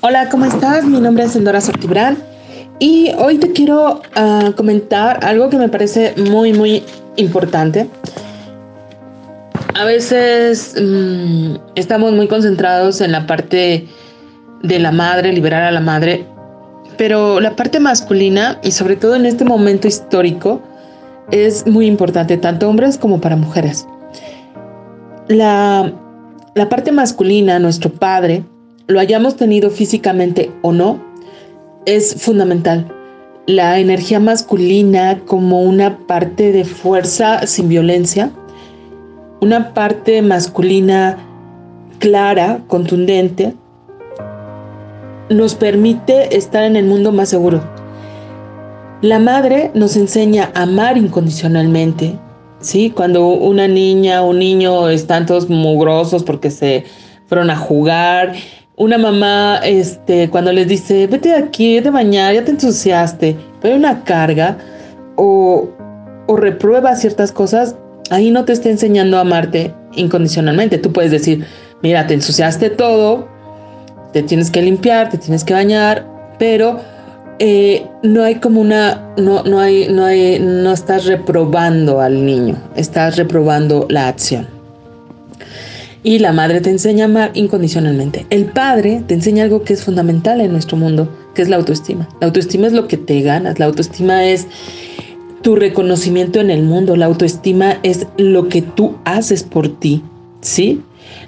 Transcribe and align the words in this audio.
Hola, 0.00 0.28
¿cómo 0.28 0.44
estás? 0.44 0.84
Mi 0.84 1.00
nombre 1.00 1.24
es 1.24 1.34
Endora 1.34 1.60
Sortibrán 1.60 2.18
y 2.78 3.10
hoy 3.18 3.38
te 3.38 3.50
quiero 3.50 4.00
uh, 4.16 4.52
comentar 4.52 5.24
algo 5.24 5.50
que 5.50 5.56
me 5.56 5.68
parece 5.68 6.14
muy, 6.16 6.52
muy 6.52 6.84
importante. 7.16 7.90
A 9.74 9.84
veces 9.84 10.76
mmm, 10.80 11.56
estamos 11.74 12.12
muy 12.12 12.28
concentrados 12.28 13.00
en 13.00 13.10
la 13.10 13.26
parte 13.26 13.88
de 14.62 14.78
la 14.78 14.92
madre, 14.92 15.32
liberar 15.32 15.64
a 15.64 15.72
la 15.72 15.80
madre, 15.80 16.24
pero 16.96 17.40
la 17.40 17.56
parte 17.56 17.80
masculina 17.80 18.60
y 18.62 18.70
sobre 18.70 18.94
todo 18.94 19.16
en 19.16 19.26
este 19.26 19.44
momento 19.44 19.88
histórico 19.88 20.62
es 21.32 21.66
muy 21.66 21.86
importante, 21.86 22.36
tanto 22.36 22.68
hombres 22.68 22.98
como 22.98 23.20
para 23.20 23.34
mujeres. 23.34 23.84
La 25.26 25.92
la 26.54 26.68
parte 26.68 26.90
masculina, 26.90 27.58
nuestro 27.60 27.88
padre, 27.88 28.42
lo 28.88 28.98
hayamos 29.00 29.36
tenido 29.36 29.70
físicamente 29.70 30.50
o 30.62 30.72
no, 30.72 30.98
es 31.84 32.22
fundamental. 32.22 32.90
La 33.46 33.78
energía 33.78 34.18
masculina 34.18 35.20
como 35.26 35.62
una 35.62 35.98
parte 36.06 36.52
de 36.52 36.64
fuerza 36.64 37.46
sin 37.46 37.68
violencia, 37.68 38.30
una 39.40 39.74
parte 39.74 40.22
masculina 40.22 41.18
clara, 41.98 42.62
contundente, 42.66 43.54
nos 45.28 45.54
permite 45.54 46.34
estar 46.36 46.64
en 46.64 46.76
el 46.76 46.86
mundo 46.86 47.12
más 47.12 47.28
seguro. 47.28 47.62
La 49.02 49.18
madre 49.18 49.70
nos 49.74 49.96
enseña 49.96 50.50
a 50.54 50.62
amar 50.62 50.96
incondicionalmente, 50.96 52.18
¿sí? 52.60 52.90
Cuando 52.90 53.28
una 53.28 53.68
niña 53.68 54.22
o 54.22 54.30
un 54.30 54.38
niño 54.38 54.88
están 54.88 55.26
todos 55.26 55.50
mugrosos 55.50 56.24
porque 56.24 56.50
se 56.50 56.84
fueron 57.26 57.50
a 57.50 57.56
jugar, 57.56 58.32
una 58.78 58.96
mamá, 58.96 59.60
este, 59.64 60.30
cuando 60.30 60.52
les 60.52 60.68
dice, 60.68 61.06
vete 61.08 61.30
de 61.30 61.34
aquí, 61.34 61.76
vete 61.76 61.88
a 61.88 61.92
bañar, 61.92 62.34
ya 62.34 62.44
te 62.44 62.52
ensuciaste, 62.52 63.36
pero 63.60 63.74
hay 63.74 63.80
una 63.80 64.04
carga 64.04 64.56
o, 65.16 65.68
o 66.26 66.36
reprueba 66.36 66.94
ciertas 66.94 67.32
cosas, 67.32 67.74
ahí 68.10 68.30
no 68.30 68.44
te 68.44 68.52
está 68.52 68.70
enseñando 68.70 69.18
a 69.18 69.22
amarte 69.22 69.74
incondicionalmente. 69.96 70.78
Tú 70.78 70.92
puedes 70.92 71.10
decir, 71.10 71.44
mira, 71.82 72.06
te 72.06 72.14
ensuciaste 72.14 72.70
todo, 72.70 73.28
te 74.12 74.22
tienes 74.22 74.50
que 74.50 74.62
limpiar, 74.62 75.10
te 75.10 75.18
tienes 75.18 75.42
que 75.42 75.54
bañar, 75.54 76.06
pero 76.38 76.78
eh, 77.40 77.84
no 78.04 78.22
hay 78.22 78.36
como 78.36 78.60
una, 78.60 79.12
no, 79.16 79.42
no 79.42 79.58
hay, 79.58 79.88
no 79.88 80.04
hay, 80.04 80.38
no 80.38 80.72
estás 80.72 81.04
reprobando 81.06 82.00
al 82.00 82.24
niño, 82.24 82.56
estás 82.76 83.16
reprobando 83.16 83.86
la 83.90 84.06
acción. 84.06 84.57
Y 86.02 86.20
la 86.20 86.32
madre 86.32 86.60
te 86.60 86.70
enseña 86.70 87.04
a 87.04 87.08
amar 87.08 87.30
incondicionalmente. 87.34 88.26
El 88.30 88.46
padre 88.46 89.02
te 89.06 89.14
enseña 89.14 89.44
algo 89.44 89.62
que 89.62 89.72
es 89.72 89.84
fundamental 89.84 90.40
en 90.40 90.52
nuestro 90.52 90.76
mundo, 90.76 91.08
que 91.34 91.42
es 91.42 91.48
la 91.48 91.56
autoestima. 91.56 92.08
La 92.20 92.28
autoestima 92.28 92.66
es 92.66 92.72
lo 92.72 92.86
que 92.86 92.96
te 92.96 93.20
ganas, 93.22 93.58
la 93.58 93.66
autoestima 93.66 94.24
es 94.24 94.46
tu 95.42 95.56
reconocimiento 95.56 96.40
en 96.40 96.50
el 96.50 96.62
mundo, 96.62 96.96
la 96.96 97.06
autoestima 97.06 97.78
es 97.82 98.06
lo 98.16 98.48
que 98.48 98.62
tú 98.62 98.96
haces 99.04 99.42
por 99.42 99.68
ti, 99.68 100.02
¿sí? 100.40 100.82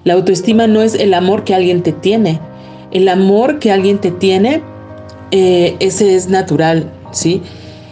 La 0.04 0.14
autoestima 0.14 0.66
no 0.66 0.82
es 0.82 0.94
el 0.94 1.14
amor 1.14 1.44
que 1.44 1.54
alguien 1.54 1.82
te 1.82 1.92
tiene. 1.92 2.40
El 2.90 3.08
amor 3.08 3.58
que 3.58 3.70
alguien 3.70 3.98
te 3.98 4.10
tiene 4.10 4.62
eh, 5.30 5.76
ese 5.80 6.16
es 6.16 6.28
natural, 6.28 6.90
¿sí? 7.12 7.42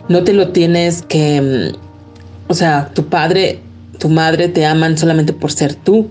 No 0.08 0.24
te 0.24 0.32
lo 0.32 0.48
tienes 0.48 1.02
que, 1.02 1.40
mm, 1.40 2.50
o 2.50 2.54
sea, 2.54 2.90
tu 2.94 3.04
padre, 3.04 3.60
tu 3.98 4.08
madre 4.08 4.48
te 4.48 4.66
aman 4.66 4.98
solamente 4.98 5.32
por 5.32 5.52
ser 5.52 5.74
tú, 5.74 6.08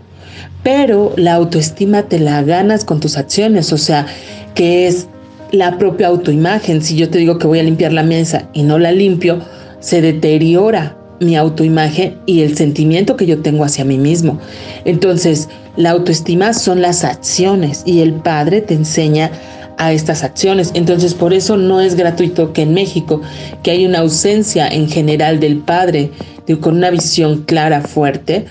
pero 0.63 1.13
la 1.17 1.35
autoestima 1.35 2.03
te 2.03 2.19
la 2.19 2.41
ganas 2.43 2.83
con 2.83 2.99
tus 2.99 3.17
acciones, 3.17 3.71
o 3.71 3.77
sea, 3.77 4.05
que 4.53 4.87
es 4.87 5.07
la 5.51 5.77
propia 5.77 6.07
autoimagen. 6.07 6.81
Si 6.81 6.95
yo 6.95 7.09
te 7.09 7.19
digo 7.19 7.37
que 7.37 7.47
voy 7.47 7.59
a 7.59 7.63
limpiar 7.63 7.93
la 7.93 8.03
mesa 8.03 8.49
y 8.53 8.63
no 8.63 8.77
la 8.79 8.91
limpio, 8.91 9.39
se 9.79 10.01
deteriora 10.01 10.97
mi 11.19 11.35
autoimagen 11.35 12.17
y 12.25 12.41
el 12.41 12.55
sentimiento 12.55 13.15
que 13.15 13.25
yo 13.25 13.41
tengo 13.41 13.63
hacia 13.63 13.85
mí 13.85 13.97
mismo. 13.97 14.39
Entonces, 14.85 15.49
la 15.75 15.91
autoestima 15.91 16.53
son 16.53 16.81
las 16.81 17.03
acciones 17.03 17.83
y 17.85 18.01
el 18.01 18.13
padre 18.13 18.61
te 18.61 18.73
enseña 18.73 19.31
a 19.77 19.93
estas 19.93 20.23
acciones. 20.23 20.71
Entonces, 20.73 21.13
por 21.13 21.33
eso 21.33 21.57
no 21.57 21.81
es 21.81 21.95
gratuito 21.95 22.51
que 22.53 22.63
en 22.63 22.73
México, 22.73 23.21
que 23.63 23.71
hay 23.71 23.85
una 23.85 23.99
ausencia 23.99 24.67
en 24.67 24.89
general 24.89 25.39
del 25.39 25.57
padre 25.57 26.11
con 26.55 26.77
una 26.77 26.89
visión 26.89 27.43
clara, 27.43 27.81
fuerte, 27.81 28.45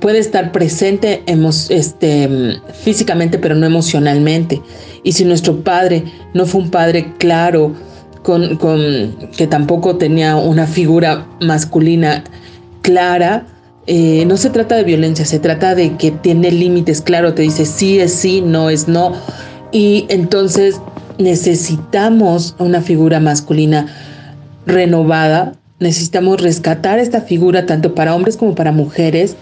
puede 0.00 0.18
estar 0.18 0.52
presente 0.52 1.22
este, 1.68 2.60
físicamente, 2.82 3.38
pero 3.38 3.54
no 3.54 3.66
emocionalmente. 3.66 4.60
Y 5.02 5.12
si 5.12 5.24
nuestro 5.24 5.62
padre 5.62 6.04
no 6.34 6.46
fue 6.46 6.62
un 6.62 6.70
padre 6.70 7.12
claro, 7.18 7.74
con, 8.22 8.56
con 8.56 9.16
que 9.36 9.46
tampoco 9.46 9.96
tenía 9.96 10.36
una 10.36 10.66
figura 10.66 11.26
masculina 11.40 12.24
clara, 12.82 13.46
eh, 13.86 14.24
no 14.26 14.36
se 14.36 14.50
trata 14.50 14.76
de 14.76 14.84
violencia, 14.84 15.24
se 15.24 15.38
trata 15.38 15.74
de 15.74 15.96
que 15.96 16.10
tiene 16.10 16.50
límites 16.50 17.00
claro, 17.00 17.34
te 17.34 17.42
dice 17.42 17.64
sí 17.64 17.98
es 17.98 18.12
sí, 18.12 18.40
no 18.40 18.70
es 18.70 18.88
no, 18.88 19.12
y 19.72 20.06
entonces 20.10 20.80
necesitamos 21.18 22.54
una 22.58 22.82
figura 22.82 23.20
masculina 23.20 23.86
renovada, 24.66 25.54
necesitamos 25.80 26.40
rescatar 26.40 26.98
esta 26.98 27.22
figura 27.22 27.66
tanto 27.66 27.94
para 27.94 28.14
hombres 28.14 28.36
como 28.36 28.54
para 28.54 28.70
mujeres, 28.70 29.36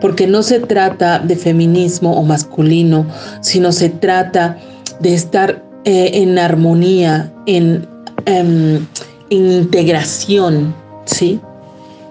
porque 0.00 0.26
no 0.26 0.42
se 0.42 0.60
trata 0.60 1.20
de 1.20 1.36
feminismo 1.36 2.18
o 2.18 2.22
masculino, 2.24 3.06
sino 3.40 3.72
se 3.72 3.88
trata 3.88 4.58
de 5.00 5.14
estar 5.14 5.64
eh, 5.84 6.10
en 6.14 6.38
armonía, 6.38 7.32
en, 7.46 7.86
em, 8.26 8.86
en 9.30 9.52
integración, 9.52 10.74
¿sí? 11.04 11.40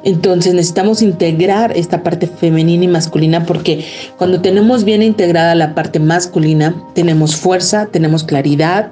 Entonces 0.04 0.54
necesitamos 0.54 1.02
integrar 1.02 1.76
esta 1.76 2.04
parte 2.04 2.28
femenina 2.28 2.84
y 2.84 2.88
masculina 2.88 3.46
porque 3.46 3.86
cuando 4.18 4.42
tenemos 4.42 4.84
bien 4.84 5.02
integrada 5.02 5.56
la 5.56 5.74
parte 5.74 6.00
masculina, 6.00 6.76
tenemos 6.94 7.36
fuerza, 7.36 7.88
tenemos 7.88 8.24
claridad, 8.24 8.92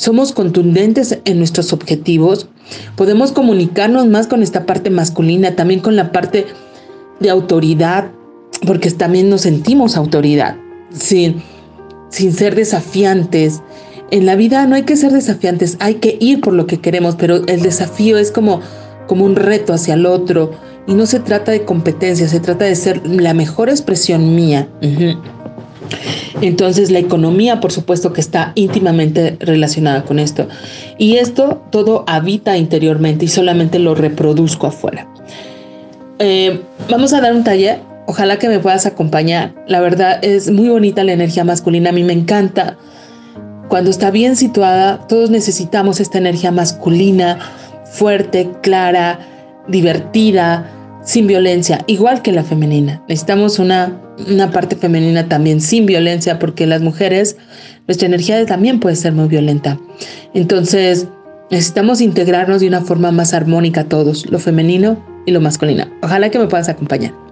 somos 0.00 0.32
contundentes 0.32 1.18
en 1.26 1.36
nuestros 1.36 1.74
objetivos, 1.74 2.48
podemos 2.96 3.32
comunicarnos 3.32 4.06
más 4.06 4.28
con 4.28 4.42
esta 4.42 4.64
parte 4.64 4.88
masculina, 4.88 5.56
también 5.56 5.80
con 5.80 5.94
la 5.94 6.10
parte 6.10 6.46
de 7.20 7.28
autoridad, 7.28 8.10
porque 8.66 8.90
también 8.92 9.28
nos 9.28 9.42
sentimos 9.42 9.98
autoridad, 9.98 10.56
sin, 10.90 11.42
sin 12.08 12.32
ser 12.32 12.54
desafiantes. 12.54 13.60
En 14.10 14.24
la 14.24 14.36
vida 14.36 14.66
no 14.66 14.74
hay 14.74 14.84
que 14.84 14.96
ser 14.96 15.12
desafiantes, 15.12 15.76
hay 15.80 15.96
que 15.96 16.16
ir 16.18 16.40
por 16.40 16.54
lo 16.54 16.66
que 16.66 16.80
queremos, 16.80 17.16
pero 17.16 17.46
el 17.46 17.60
desafío 17.60 18.16
es 18.16 18.32
como 18.32 18.62
como 19.10 19.24
un 19.24 19.34
reto 19.34 19.72
hacia 19.72 19.94
el 19.94 20.06
otro. 20.06 20.52
Y 20.86 20.94
no 20.94 21.04
se 21.04 21.18
trata 21.18 21.50
de 21.50 21.64
competencia, 21.64 22.28
se 22.28 22.38
trata 22.38 22.64
de 22.64 22.76
ser 22.76 23.04
la 23.04 23.34
mejor 23.34 23.68
expresión 23.68 24.36
mía. 24.36 24.68
Entonces 26.40 26.90
la 26.90 26.98
economía, 26.98 27.60
por 27.60 27.72
supuesto, 27.72 28.12
que 28.12 28.20
está 28.20 28.52
íntimamente 28.54 29.36
relacionada 29.40 30.04
con 30.04 30.18
esto. 30.18 30.48
Y 30.98 31.16
esto 31.16 31.62
todo 31.70 32.04
habita 32.06 32.56
interiormente 32.56 33.24
y 33.26 33.28
solamente 33.28 33.78
lo 33.78 33.94
reproduzco 33.94 34.66
afuera. 34.66 35.06
Eh, 36.18 36.60
vamos 36.88 37.12
a 37.12 37.20
dar 37.20 37.34
un 37.34 37.44
taller. 37.44 37.80
Ojalá 38.06 38.38
que 38.38 38.48
me 38.48 38.58
puedas 38.58 38.86
acompañar. 38.86 39.54
La 39.66 39.80
verdad 39.80 40.18
es 40.22 40.50
muy 40.50 40.68
bonita 40.68 41.04
la 41.04 41.12
energía 41.12 41.44
masculina. 41.44 41.90
A 41.90 41.92
mí 41.92 42.02
me 42.02 42.12
encanta. 42.12 42.76
Cuando 43.68 43.90
está 43.90 44.10
bien 44.10 44.34
situada, 44.34 45.06
todos 45.06 45.30
necesitamos 45.30 46.00
esta 46.00 46.18
energía 46.18 46.50
masculina 46.50 47.38
fuerte, 47.84 48.50
clara, 48.62 49.20
divertida, 49.68 50.70
sin 51.04 51.26
violencia, 51.26 51.84
igual 51.86 52.22
que 52.22 52.32
la 52.32 52.44
femenina. 52.44 53.02
Necesitamos 53.08 53.58
una, 53.58 54.00
una 54.28 54.50
parte 54.50 54.76
femenina 54.76 55.28
también 55.28 55.60
sin 55.60 55.86
violencia 55.86 56.38
porque 56.38 56.66
las 56.66 56.82
mujeres, 56.82 57.36
nuestra 57.86 58.06
energía 58.06 58.44
también 58.46 58.80
puede 58.80 58.96
ser 58.96 59.12
muy 59.12 59.28
violenta. 59.28 59.78
Entonces, 60.34 61.06
necesitamos 61.50 62.00
integrarnos 62.00 62.60
de 62.60 62.68
una 62.68 62.80
forma 62.82 63.10
más 63.10 63.34
armónica 63.34 63.84
todos, 63.84 64.30
lo 64.30 64.38
femenino 64.38 65.02
y 65.26 65.32
lo 65.32 65.40
masculino. 65.40 65.84
Ojalá 66.02 66.30
que 66.30 66.38
me 66.38 66.46
puedas 66.46 66.68
acompañar. 66.68 67.29